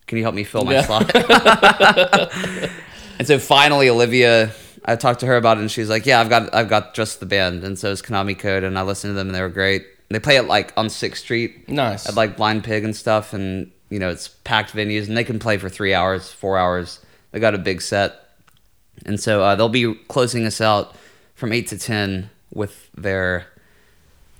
[0.08, 0.82] Can you help me fill my Yeah.
[0.82, 1.12] slot?
[3.20, 4.52] and so finally, Olivia,
[4.86, 7.20] I talked to her about it, and she's like, "Yeah, I've got, I've got just
[7.20, 9.50] the band." And so it's Konami Code, and I listened to them, and they were
[9.50, 9.86] great.
[10.10, 12.08] They play it like on Sixth Street, Nice.
[12.10, 15.40] at like Blind Pig and stuff, and you know it's packed venues, and they can
[15.40, 17.00] play for three hours, four hours.
[17.32, 18.20] They got a big set,
[19.06, 20.96] and so uh, they'll be closing us out
[21.36, 23.46] from eight to ten with their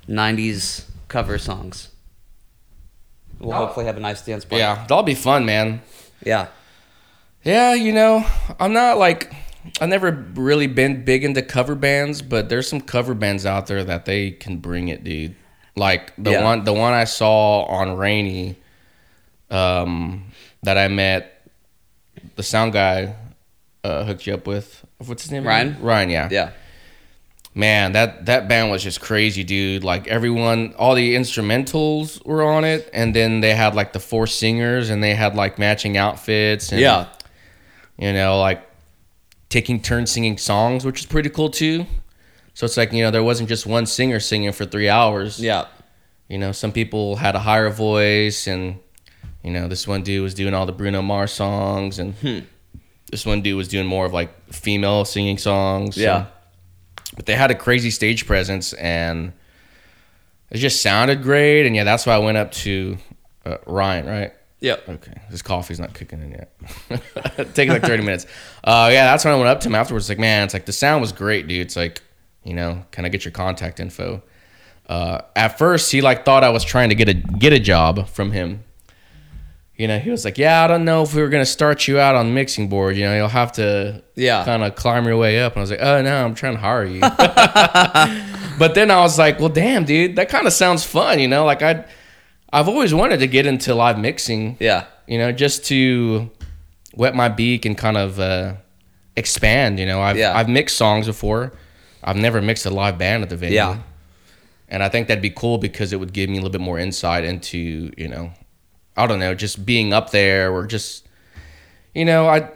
[0.08, 1.90] '90s cover songs.
[3.40, 3.58] We'll Oh.
[3.66, 4.60] hopefully have a nice dance party.
[4.62, 5.82] Yeah, that'll be fun, man.
[6.24, 6.48] yeah,
[7.44, 8.24] Yeah, you know,
[8.60, 9.34] I'm not like
[9.80, 13.84] I've never really been big into cover bands, but there's some cover bands out there
[13.84, 15.36] that they can bring it, dude.
[15.76, 16.44] Like the Yeah.
[16.44, 18.58] one the one I saw on Rainey,
[19.50, 20.32] um,
[20.64, 21.48] that I met
[22.36, 23.16] the sound guy
[23.84, 24.86] uh, hooked you up with.
[25.06, 25.46] What's his name?
[25.48, 25.78] Ryan?
[25.82, 26.28] Ryan, yeah.
[26.32, 26.50] yeah,
[27.54, 29.84] Man, that that band was just crazy, dude.
[29.84, 34.26] Like everyone, all the instrumentals were on it, and then they had like the four
[34.26, 36.72] singers, and they had like matching outfits.
[36.72, 37.08] And, yeah.
[37.98, 38.66] you know, like
[39.50, 41.86] taking turns singing songs, which is pretty cool too.
[42.54, 45.38] So it's like, you know, there wasn't just one singer singing for three hours.
[45.40, 45.66] Yeah.
[46.30, 48.80] You know, some people had a higher voice, and,
[49.44, 52.40] you know, this one dude was doing all the Bruno Mars songs, and Hmm.
[53.12, 55.98] this one dude was doing more of like female singing songs.
[55.98, 56.16] Yeah.
[56.18, 56.28] And-
[57.16, 59.34] but they had a crazy stage presence, and
[60.50, 61.66] it just sounded great.
[61.66, 62.98] And yeah, that's why I went up to
[63.46, 64.34] uh, Ryan, right?
[64.60, 64.90] Yep.
[64.90, 67.54] Okay, his coffee's not cooking in yet.
[67.56, 68.28] Taking like thirty minutes.
[68.64, 70.08] Uh, yeah, that's when I went up to him afterwards.
[70.08, 71.62] Like, man, it's like the sound was great, dude.
[71.62, 72.02] It's like,
[72.44, 74.22] you know, can I get your contact info?
[74.88, 78.08] Uh, at first, he like thought I was trying to get a get a job
[78.08, 78.64] from him.
[79.82, 82.00] You know, he was like, "Yeah, I don't know if we were gonna start you
[82.00, 82.96] out on mixing board.
[82.98, 84.46] You know, you'll have to Yeah.
[84.46, 86.60] kind of climb your way up." And I was like, "Oh no, I'm trying to
[86.60, 87.00] hire you."
[88.60, 91.20] but then I was like, "Well, damn, dude, that kind of sounds fun.
[91.20, 91.86] You know, like I,
[92.54, 94.86] I've always wanted to get into live mixing Yeah.
[95.08, 96.30] you know, just to
[96.96, 98.54] wet my beak and kind of uh,
[99.16, 99.80] expand.
[99.80, 100.38] You know, I've Yeah.
[100.38, 101.54] I've mixed songs before.
[102.04, 103.56] I've never mixed a live band at the venue.
[103.56, 103.78] Yeah.
[104.70, 106.80] And I think that'd be cool because it would give me a little bit more
[106.80, 108.32] insight into, you know,
[108.98, 111.08] I don't know, just being up there or just,
[111.96, 112.50] you know, I,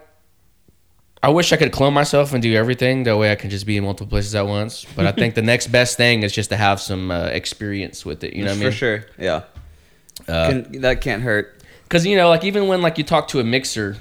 [1.24, 3.04] I wish I could clone myself and do everything.
[3.04, 4.86] That way I can just be in multiple places at once.
[4.95, 8.24] But I think the next best thing is just to have some uh, experience with
[8.24, 8.34] it.
[8.34, 8.71] You know what I mean?
[8.71, 9.06] For sure.
[9.17, 9.43] Yeah.
[10.28, 11.62] Uh, Can, that can't hurt.
[11.84, 13.98] Because you know, like even when like you talk to a mixer,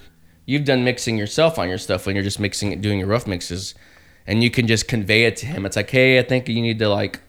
[0.46, 3.26] you've done mixing yourself on your stuff when you're just mixing it, doing your rough
[3.26, 3.74] mixes,
[4.26, 5.64] and you can just convey it to him.
[5.66, 7.20] It's like, hey, I think you need to like,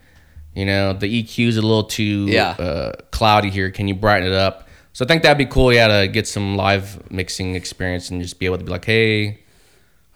[0.54, 2.50] you know, the EQ's a little too Yeah.
[2.52, 3.70] uh, cloudy here.
[3.72, 4.64] Can you brighten it up?
[4.96, 5.74] So I think that'd be cool.
[5.74, 9.42] Yeah, to get some live mixing experience and just be able to be like, hey,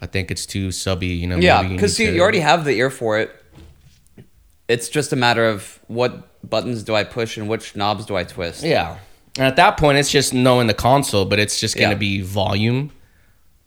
[0.00, 1.08] I think it's too subby.
[1.08, 1.36] You know?
[1.36, 3.30] Yeah, because you, you already have the ear for it.
[4.68, 8.24] It's just a matter of what buttons do I push and which knobs do I
[8.24, 8.62] twist.
[8.62, 8.96] Yeah.
[9.36, 11.98] And at that point, it's just knowing the console, but it's just going to Yeah.
[11.98, 12.90] be volume,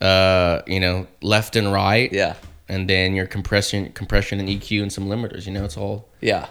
[0.01, 2.11] uh, you know, left and right.
[2.11, 2.33] Yeah.
[2.67, 5.45] And then your compression, compression and EQ and some limiters.
[5.45, 6.09] You know, it's all.
[6.21, 6.47] Yeah.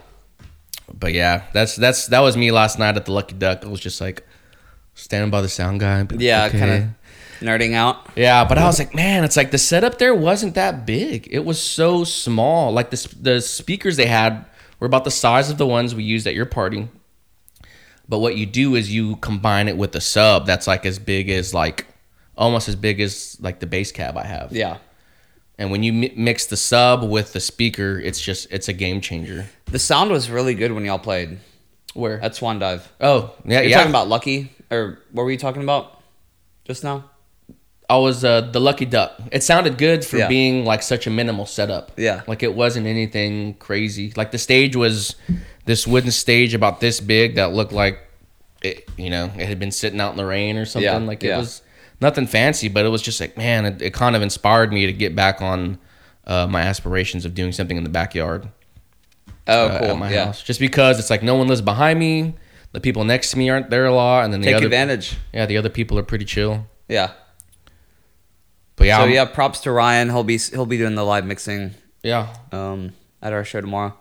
[0.95, 3.65] But yeah, that's that's that was me last night at the Lucky Duck.
[3.65, 4.25] I was just like
[4.95, 6.01] standing by the sound guy.
[6.03, 6.59] like, Yeah, okay.
[6.59, 6.89] kind of
[7.47, 8.09] nerding out.
[8.17, 11.29] Yeah, but I was like, man, it's like the setup there wasn't that big.
[11.31, 12.73] It was so small.
[12.73, 14.45] Like the the speakers they had
[14.81, 16.89] were about the size of the ones we used at your party.
[18.09, 21.31] But what you do is you combine it with a sub that's like as big
[21.31, 21.87] as like
[22.37, 24.53] almost as big as like the bass cab I have.
[24.53, 24.79] Yeah.
[25.59, 29.01] And when you mi- mix the sub with the speaker, it's just it's a game
[29.01, 29.47] changer.
[29.67, 31.39] The sound was really good when y'all played
[31.95, 32.21] Where?
[32.21, 32.91] at Swan Dive.
[33.01, 33.77] oh yeah, You're yeah.
[33.77, 36.01] talking about Lucky, or what were you talking about
[36.65, 37.05] just now?
[37.91, 39.21] I was uh, the lucky duck.
[39.31, 40.29] It sounded good for Yeah.
[40.29, 41.93] being like such a minimal setup.
[41.97, 42.23] Yeah.
[42.27, 44.13] like it wasn't anything crazy.
[44.17, 45.15] Like the stage was
[45.67, 47.99] this wooden stage about this big that looked like
[48.63, 48.89] it.
[48.97, 50.85] You know, it had been sitting out in the rain or something.
[50.91, 51.39] Yeah, Like it yeah.
[51.39, 51.61] was
[52.01, 54.93] nothing fancy, but it was just like man, it, it kind of inspired me to
[54.93, 55.79] get back on
[56.27, 58.49] uh, my aspirations of doing something in the backyard
[59.49, 59.89] Oh, uh, cool.
[59.89, 60.27] at my yeah.
[60.27, 60.43] house.
[60.43, 62.35] Just because it's like no one lives behind me.
[62.73, 65.19] The people next to me aren't there a lot, and then the Take other advantage.
[65.33, 66.67] yeah, the other people are pretty chill.
[66.89, 67.13] Yeah.
[68.77, 70.09] But yeah, so I'm- yeah, props to Ryan.
[70.09, 72.35] He'll be he'll be doing the live mixing yeah.
[72.51, 73.95] um, at our show tomorrow.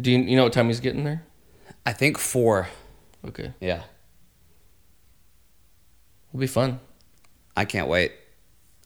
[0.00, 1.24] Do you, you know what time he's getting there?
[1.84, 2.68] I think four.
[3.26, 3.52] Okay.
[3.60, 3.82] Yeah.
[6.30, 6.80] It'll be fun.
[7.56, 8.12] I can't wait.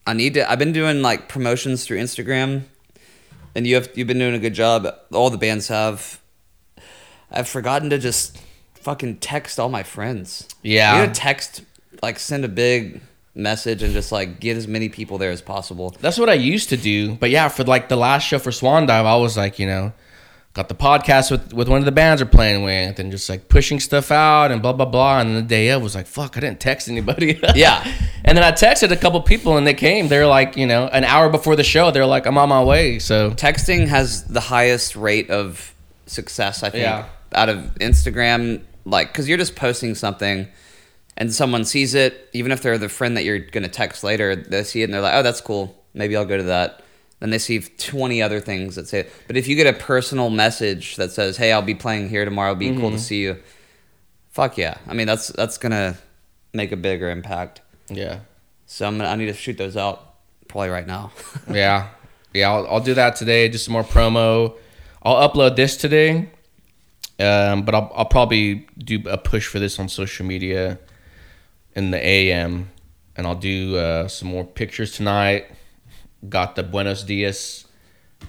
[0.07, 0.51] I need to.
[0.51, 2.65] I've been doing like promotions through Instagram,
[3.55, 4.87] and you have you've been doing a good job.
[5.13, 6.21] All the bands have.
[7.31, 8.39] I've forgotten to just
[8.87, 10.47] fucking text all my friends.
[10.63, 11.01] Yeah.
[11.01, 11.63] You to text
[12.03, 13.01] like send a big
[13.35, 15.95] message and just like get as many people there as possible.
[16.01, 17.15] That's what I used to do.
[17.17, 19.93] But yeah, for like the last show for Swan Dive, I was like, you know,
[20.55, 23.49] got the podcast with, with one of the bands we're playing with and just like
[23.49, 25.19] pushing stuff out and blah, blah, blah.
[25.21, 27.39] And the day of was like, fuck, I didn't text anybody.
[27.55, 27.83] Yeah.
[28.25, 30.09] and then I texted a couple people and they came.
[30.09, 33.01] They're like, you know, an hour before the show, they're like, I'm on my way.
[33.01, 35.75] So Texting has the highest rate of
[36.07, 37.05] success, I think, Yeah.
[37.35, 38.63] out of Instagram.
[38.87, 40.49] Like, because you're just posting something
[41.17, 44.37] and someone sees it, even if they're the friend that you're going to text later,
[44.37, 45.85] they see it and they're like, oh, that's cool.
[45.93, 46.83] Maybe I'll go to that.
[47.21, 49.13] Then they see 20 other things that say it.
[49.27, 52.51] But if you get a personal message that says, hey, I'll be playing here tomorrow,
[52.51, 52.99] it'd be cool to mm-hmm.
[52.99, 53.43] see you.
[54.31, 54.77] Fuck yeah.
[54.87, 55.97] I mean, that's that's going to
[56.53, 57.61] make a bigger impact.
[57.89, 58.21] yeah.
[58.67, 60.17] So I'm gonna, I need to shoot those out
[60.49, 61.13] probably right now.
[61.51, 61.89] yeah,
[62.35, 62.51] yeah.
[62.51, 63.49] I'll, I'll do that today.
[63.49, 64.57] Just some more promo.
[65.03, 66.31] I'll upload this today,
[67.21, 70.79] um, but I'll, I'll probably do a push for this on social media
[71.75, 72.71] in the AM,
[73.17, 75.47] and I'll do uh, some more pictures tonight.
[76.29, 77.67] Got the Buenos Dias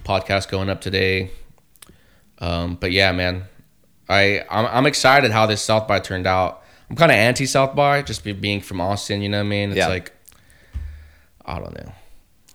[0.04, 1.30] podcast going up today.
[2.38, 3.44] Um, but yeah, man,
[4.08, 6.62] I I'm, I'm excited how this South by turned out.
[6.88, 9.20] I'm kind of anti South by just be, being from Austin.
[9.22, 9.70] You know what I mean?
[9.70, 9.88] It's Yeah.
[9.88, 10.12] like
[11.44, 11.92] I don't know.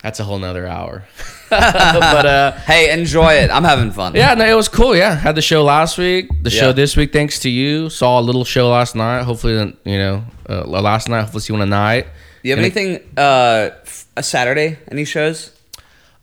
[0.04, 1.06] That's a whole nother hour.
[1.50, 3.50] but uh, hey, enjoy it.
[3.50, 4.13] I'm having fun.
[4.16, 4.96] yeah, no, it was cool.
[4.96, 6.28] Yeah, had the show last week.
[6.44, 7.89] The show this week, thanks to you.
[7.89, 9.24] Saw a little show last night.
[9.24, 9.54] Hopefully,
[9.86, 11.22] you know, uh, last night.
[11.22, 12.04] Hopefully, see one tonight.
[12.44, 14.78] Do you have And- anything uh f- a Saturday?
[14.92, 15.52] Any shows?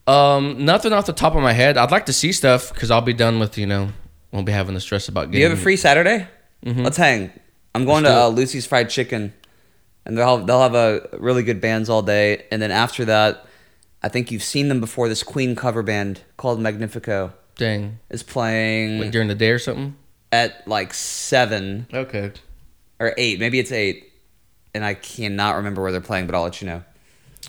[0.07, 1.79] Um, nothing off the top of my head.
[1.79, 3.91] I'd like to see stuff because I'll be done with you know,
[4.33, 6.27] won't be having the stress about Do you have a free Saturday?
[6.63, 7.31] Let's hang.
[7.75, 9.33] I'm going Let's to uh, Lucy's Fried Chicken,
[10.05, 12.45] and they'll have, they'll have a really good bands all day.
[12.51, 13.47] And then after that,
[14.03, 15.09] I think you've seen them before.
[15.09, 19.97] This Queen cover band called Magnifico Dang, is playing like during the day or something.
[20.33, 22.33] at like seven Okay.
[22.99, 23.39] or eight.
[23.41, 24.13] Maybe it's eight,
[24.75, 26.83] and I cannot remember where they're playing, but I'll let you know.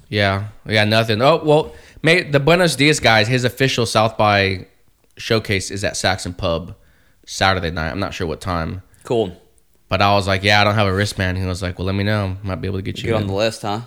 [0.10, 1.22] Yeah, we got nothing.
[1.22, 3.28] Oh well, may, the Buenos Dias guys.
[3.28, 4.68] His official South by
[5.18, 6.76] showcase is at Saxon Pub
[7.26, 7.92] Saturday night.
[7.92, 9.36] I'm not sure what time, Cool.
[9.88, 11.38] but I was like, yeah, I don't have a wristband.
[11.38, 12.36] He was like, well, let me know.
[12.44, 13.06] Might be able to get you.
[13.08, 13.28] Get on in.
[13.28, 13.82] the list, huh?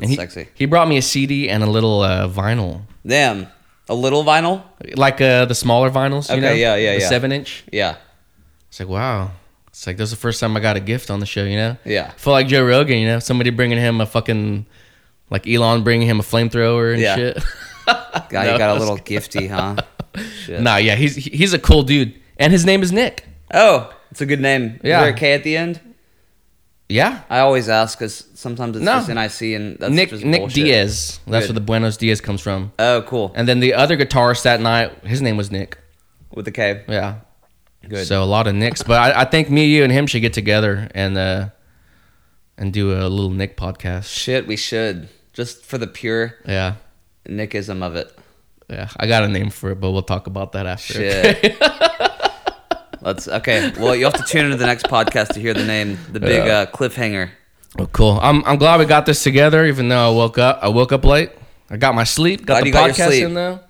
[0.00, 0.48] And he, sexy.
[0.54, 3.46] He brought me a CD and a little uh, vinyl, Damn.
[3.88, 4.62] A little vinyl?
[4.96, 6.28] like uh, the smaller vinyls.
[6.30, 6.52] You Okay, know?
[6.52, 7.08] yeah, yeah, the yeah.
[7.08, 7.64] Seven inch.
[7.70, 7.96] Yeah.
[8.68, 9.30] It's like wow.
[9.68, 11.44] It's like that's the first time I got a gift on the show.
[11.44, 11.76] You know.
[11.84, 12.06] Yeah.
[12.14, 12.98] I feel like Joe Rogan.
[12.98, 14.64] You know, somebody bringing him a fucking
[15.30, 17.14] like Elon bringing him a flamethrower and Yeah.
[17.16, 17.44] shit.
[17.86, 19.76] God, No, you got a little gifty, huh?
[20.44, 20.60] Shit.
[20.62, 23.26] nah, yeah, he's he's a cool dude, and his name is Nick.
[23.52, 24.80] Oh, it's a good name.
[24.82, 25.00] Yeah.
[25.00, 25.80] Is there a K at the end?
[26.88, 28.96] Yeah, I always ask because sometimes it's No.
[29.02, 30.54] just NIC and that's Nick Nick bullshit.
[30.64, 31.18] Diaz.
[31.26, 31.50] That's Good.
[31.50, 32.72] where the Buenos Diaz comes from.
[32.78, 33.32] Oh, cool.
[33.34, 35.78] And then the other guitarist that night, his name was Nick.
[36.34, 36.82] With the K.
[36.88, 37.16] Yeah.
[37.88, 38.06] Good.
[38.06, 40.32] So a lot of Nicks, but I, I think me, you, and him should get
[40.34, 41.48] together and uh
[42.58, 44.04] and do a little Nick podcast.
[44.14, 45.08] Shit, we should.
[45.32, 46.74] Just for the pure Yeah,
[47.28, 48.16] Nickism of it.
[48.70, 48.88] yeah.
[48.96, 50.94] I got a name for it, but we'll talk about that after.
[50.94, 51.56] Shit.
[53.04, 53.70] Let's okay.
[53.78, 56.44] Well, you have to tune into the next podcast to hear the name, the big
[56.46, 56.58] Yeah.
[56.60, 57.30] uh, cliffhanger.
[57.76, 58.18] Well, cool.
[58.22, 61.04] I'm I'm glad we got this together, even though I woke up I woke up
[61.04, 61.30] late.
[61.70, 63.24] I got my sleep, got Glad the got podcast sleep.
[63.24, 63.60] in though.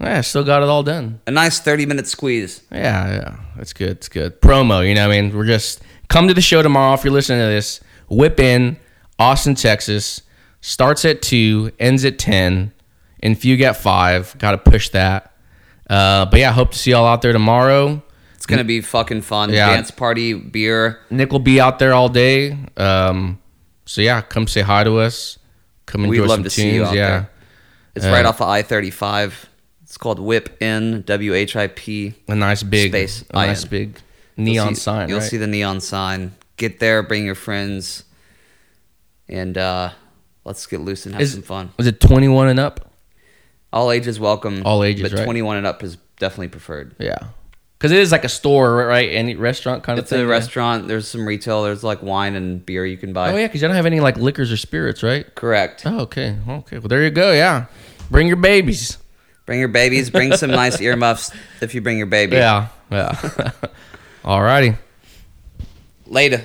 [0.00, 1.20] Yeah, still got it all done.
[1.26, 2.62] A nice thirty-minute squeeze.
[2.70, 3.36] Yeah, yeah.
[3.60, 3.90] It's good.
[3.90, 4.40] It's good.
[4.40, 5.36] Promo, you know what I mean?
[5.36, 7.80] We're just come to the show tomorrow if you're listening to this.
[8.08, 8.76] Whip in
[9.18, 10.22] Austin, Texas.
[10.60, 12.72] Starts at 2, ends at 10.
[13.20, 14.36] In Fugue at 5.
[14.38, 15.32] Got to push that.
[15.90, 18.02] Uh, but yeah, hope to see y'all out there tomorrow.
[18.48, 19.52] It's gonna be fucking fun.
[19.52, 19.68] Yeah.
[19.74, 21.00] Dance party, beer.
[21.10, 22.56] Nick will be out there all day.
[22.78, 23.38] Um,
[23.84, 25.38] so yeah, come say hi to us.
[25.84, 26.54] Come We'd enjoy love some to tunes.
[26.54, 27.08] see you out yeah.
[27.10, 27.30] there.
[27.94, 29.46] It's Uh, right off of I thirty-five.
[29.82, 32.14] It's called Whip In W H I P.
[32.26, 33.68] A nice big Space, a nice IN.
[33.70, 33.98] big
[34.36, 35.08] You'll neon see- sign.
[35.10, 35.28] You'll right?
[35.28, 36.32] see the neon sign.
[36.56, 38.04] Get there, bring your friends,
[39.28, 39.90] and uh,
[40.44, 41.70] let's get loose and have Is- some fun.
[41.76, 42.92] Was it 21 and up?
[43.72, 44.62] All ages welcome.
[44.64, 45.24] All ages, but right?
[45.24, 46.94] twenty-one and up is definitely preferred.
[46.98, 47.18] Yeah.
[47.78, 49.08] Because it is like a store, right?
[49.08, 50.18] Any restaurant kind It's of thing.
[50.20, 50.32] It's a yeah?
[50.32, 50.88] restaurant.
[50.88, 51.62] There's some retail.
[51.62, 53.32] There's like wine and beer you can buy.
[53.32, 55.32] Oh yeah, because you don't have any like liquors or spirits, right?
[55.36, 55.84] Correct.
[55.86, 56.78] Oh, okay, okay.
[56.78, 57.30] Well, there you go.
[57.32, 57.66] Yeah,
[58.10, 58.98] bring your babies.
[59.46, 60.10] Bring your babies.
[60.10, 62.34] Bring some nice earmuffs if you bring your baby.
[62.36, 63.12] Yeah, yeah.
[64.24, 64.76] Alrighty.
[66.06, 66.42] Later.